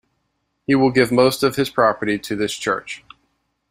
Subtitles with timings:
[0.65, 3.03] His will gave most of his property to this church.